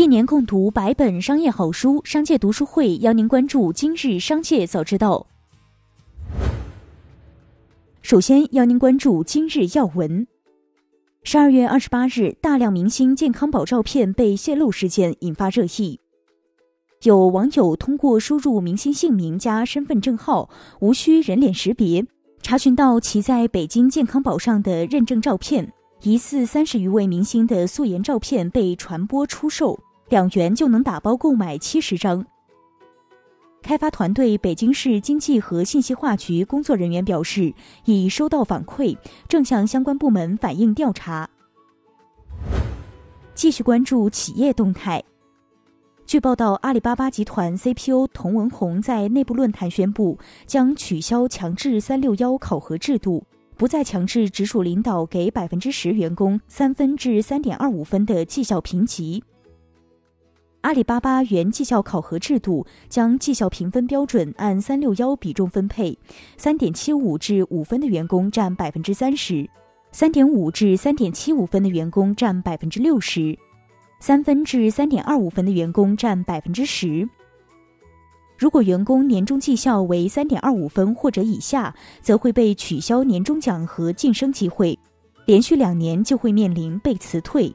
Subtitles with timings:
[0.00, 5.26] 一年共读百本商业好书，商界读书会邀您关注今日商界早知道。
[8.00, 10.26] 首先邀您关注今日要闻。
[11.22, 16.00] 十二月二十八日，大量明星健康宝照片被泄露事件引发热议。
[17.02, 20.48] 有网友通过输入明星姓名加身份证号，
[20.80, 22.02] 无需人脸识别，
[22.40, 25.70] 查询到其在北京健康宝上的认证照片。
[26.02, 29.78] 疑似三十余位明星的素颜照片被传播出售，
[30.10, 32.26] 两元就能打包购买七十张。
[33.62, 38.96] 开发团队北京市经济和信息化局工作人员表示，已收到反馈，
[39.28, 41.30] 正向相关部门反映调查。
[43.34, 45.02] 继续关注企业动态。
[46.04, 53.24] 据报道，阿里巴巴集团 CPO 童文红在内部论坛宣布，将取消强制三六幺考核制度。
[53.56, 59.22] 不再强制直属领导给百分之十员工三分至三点二五分的绩效评级。
[60.62, 65.96] 阿里巴巴原绩效考核制度将绩效评分标准按三六幺比重分配，
[66.36, 69.48] 三点七五至五分的员工占百分之三十，
[69.90, 73.34] 三点五至三点七五分的员工占百分之六十，
[74.00, 77.08] 三分至三点二五分的员工占百分之十。
[78.36, 84.78] 如果员工年终绩效为三点二五分或者以下，则会被取消年终奖和晋升机会，
[85.24, 87.50] 连续两年就会面临被辞退。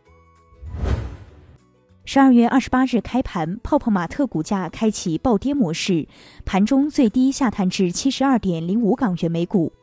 [2.07, 6.07] 十二月二十八日开盘，泡泡玛特股价开启暴跌模式，
[6.45, 9.73] 盘中最低下探至七十二点零五港元每股，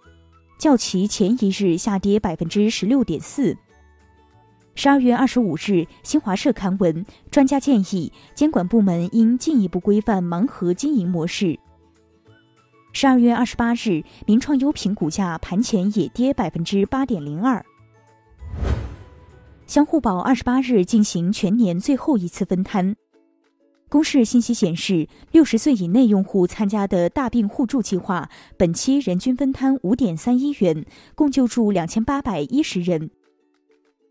[0.56, 3.56] 较其前一日下跌百分之十六点四。
[4.76, 11.58] 十二月二十五日，新华社刊文，专家建议监管部门应进一步规范盲盒经营模式。
[12.92, 17.64] 十二月二十八日，名创优品股价盘前也跌百分之八点零二。
[19.72, 22.94] 相互保二十八日进行全年最后一次分摊。
[23.88, 28.28] 公示信息显示，六十岁以内用户参加的大病互助计划，
[28.58, 30.84] 本期人均分摊五点三一元，
[31.14, 33.08] 共救助两千八百一十人。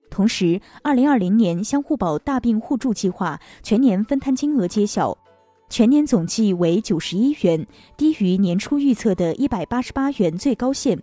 [0.09, 5.15] 同时，二零二零年相互保大病互助计划全年分摊金额揭晓，
[5.69, 10.99] 全年总计为九十一元，低于年初预测的一百八十八元最高线。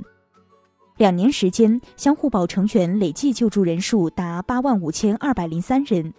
[0.99, 6.13] 两年时间，相互保成员累计救助人数达八万五千二百零三人。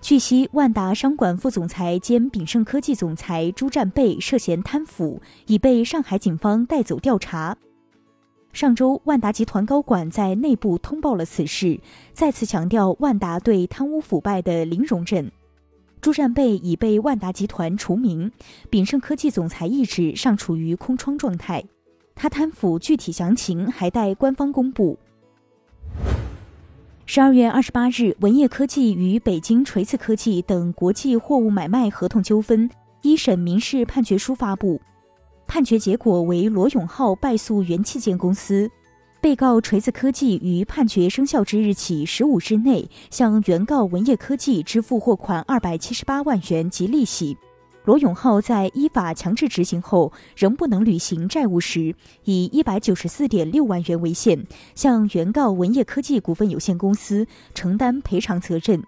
[0.00, 7.54] 据悉，万达商管副总裁兼炳胜科技总裁朱占贝涉嫌贪腐，已被上海警方带走调查。
[8.54, 11.78] 上周，万达集团高管在内部通报了此事，
[12.14, 15.30] 再次强调万达对贪污腐败的零容忍。
[16.00, 18.32] 朱占贝已被万达集团除名，
[18.70, 21.64] 炳胜科技总裁一职尚处于空窗状态，
[22.14, 24.98] 他贪腐具体详情还待官方公布。
[27.06, 32.68] 十二月二十八日，文业科技与北京锤子科技等国际货物买卖合同纠纷
[33.02, 34.80] 一审民事判决书发布。
[35.46, 38.70] 判决结果为罗永浩败诉元器件公司，
[39.20, 47.36] 被告锤子科技于判决生效之日起十五日内向原告文业科技支付货款二百七十八万元及利息。
[47.84, 58.82] 罗永浩在依法强制执行后仍不能履行债务时，以一百九十四点六万元为限，向原告文业科技股份有限公司承担赔偿责任。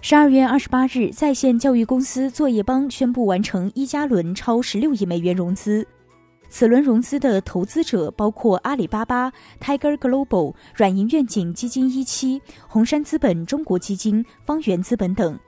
[0.00, 5.86] 十二月二十八日，在线教育公司作业帮宣布完成一加轮超十六亿美元融资。
[6.50, 15.38] 此轮融资的投资者包括阿里巴巴、Tiger Global、软银愿景基金一期、红杉资本中国基金、方圆资本等。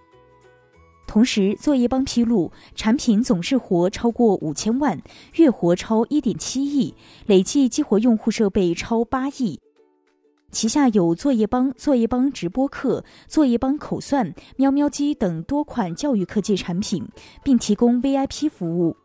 [1.06, 5.00] 同时，作业帮披露，产品总日活超过五千万，
[5.36, 6.94] 月活超一点七亿，
[7.26, 9.58] 累计激活用户设备超八亿。
[10.50, 17.06] 旗下有作业帮、作业帮直播课、作业帮口算、喵喵机等多款教育科技产品，
[17.42, 18.96] 并提供 VIP 服务。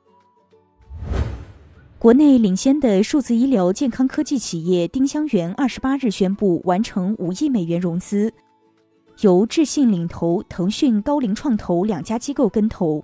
[1.99, 8.33] 国内领先的数字医疗健康科技企业丁香园二十八日宣布完成五亿美元融资，
[9.19, 13.03] 由智信领投、腾讯、高瓴创投两家机构跟投。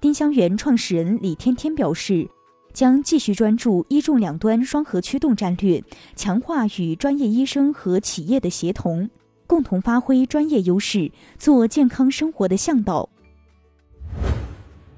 [0.00, 2.28] 丁香园创始人李天天表示。
[2.74, 5.80] 将继续专注一重两端双核驱动战略，
[6.16, 9.08] 强化与专业医生和企业的协同，
[9.46, 13.08] 共同发挥专业优势，做健康生活的向导。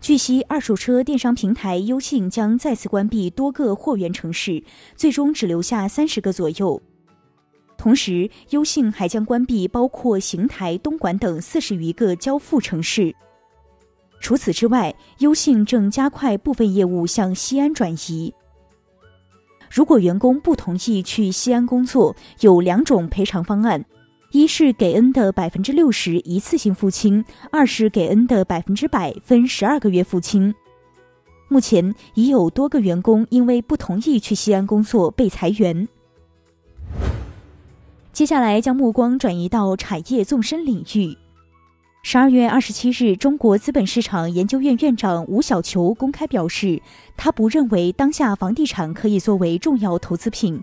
[0.00, 6.80] 据悉，二手车电商平台优信将再次关闭多个货源城市，最终只留下三十个左右。
[7.76, 13.14] 同时，优信还将关闭包括邢台、东莞等四十余个交付城市。
[14.18, 18.32] 除此之外，优信正加快部分业务向西安转移。
[19.70, 23.84] 如果员工不同意去西安工作，有两种赔偿方案：
[24.32, 30.54] 一是给 N 的百分之六十一次性付清，二是给 N 的百分之百分十二个月付清。
[31.48, 35.86] 目前已有多个员工因为不同意去西安工作被裁员。
[38.16, 41.14] 接下来将目光转移到产业纵深领域。
[42.02, 46.80] 十二月二十七日，中国资本市场研究院院长吴晓球公开表示，
[47.14, 50.58] 他不认为当下房地产可以作为重要投资品，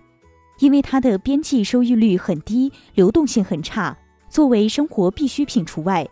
[0.61, 3.95] 因为它的边际收益率很低，流动性很差，
[4.27, 6.07] 作为生活必需品除外。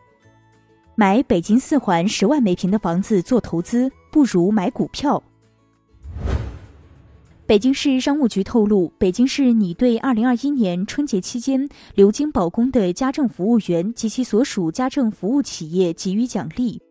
[0.93, 5.23] 买北京四环十万每平的房子做投资，不如买股票。
[7.51, 16.81] 北京市商务局透露，北京市拟对二零二一年春节期间留京保供的家政服务员及其所属家政服务企业给予奖励。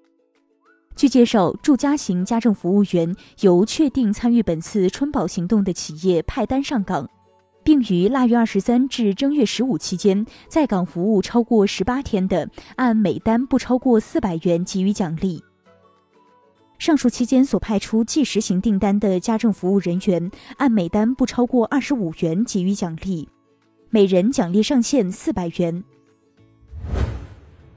[0.95, 7.09] 据介绍，住家型家政服务员由确定参与本次春保行动的企业派单上岗。
[7.65, 12.47] 并于腊月二十三至正月十五期间在岗服务超过十八天的，
[12.77, 15.43] 按每单不超过四百元给予奖励。
[16.81, 23.29] 上述期间所派出计时型订单的家政服务人员，按每单不超过二十五元给予奖励，
[23.91, 25.85] 每人奖励上限四百元。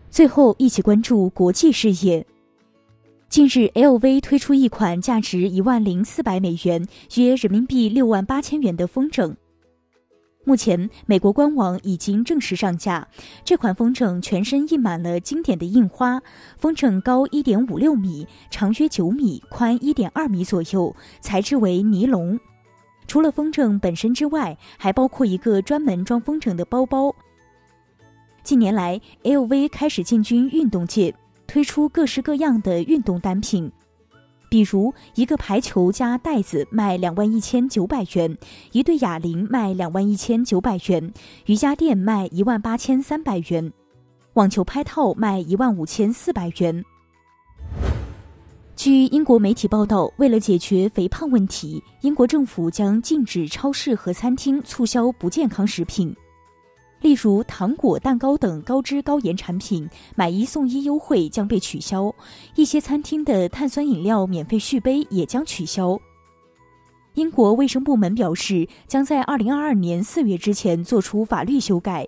[0.09, 2.25] 最后，一起关注国际事业。
[3.27, 9.35] 近日，LV 推出一款价值一万零四百美元（约人民币六万八千元）的风筝。
[10.45, 13.07] 目前，美国官网已经正式上架。
[13.45, 16.21] 这款风筝全身印满了经典的印花，
[16.57, 22.37] 风筝高一点五六米，长约九米，宽一点二米左右，材质为尼龙。
[23.07, 27.15] 除了风筝本身之外，还包括一个专门装风筝的包包。
[28.43, 31.15] 近年来，LV 开始进军运动界，
[31.47, 33.71] 推出各式各样的运动单品。
[34.53, 38.37] 比如一个排球加袋子卖两万一千九百元，
[38.71, 41.11] 一对哑铃卖两万一千九百元，
[41.47, 43.73] 瑜伽垫卖一万八千三百元，
[44.33, 46.85] 网球拍套卖一万五千四百元。
[48.75, 56.15] 据英国媒体报道，为了解决肥胖问题，英国政府将禁止超市和餐厅促销不健康食品。
[57.03, 62.15] 例如糖果、蛋糕等高脂高盐产品，买一送一优惠将被取消；
[62.55, 65.99] 一些餐厅的碳酸饮料免费续杯也将取消。
[67.15, 72.07] 英国卫生部门表示，将在二零二二年四月之前做出法律修改。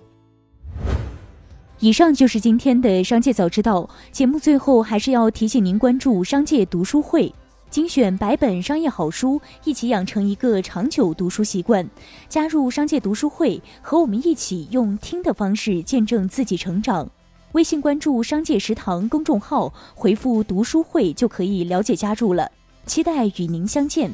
[1.82, 7.32] 以上就是今天的商界早知道节目，最后还是要提醒您关注商界读书会。
[7.76, 11.86] 精选百本商业好书，一起养成一个长久读书习惯。
[12.30, 17.06] 加入商界读书会，和我们一起用听的方式见证自己成长。
[17.52, 22.50] 微信关注“商界食堂”公众号，回复“读书会”就可以了解加入了。
[22.86, 24.10] 期待与您相见。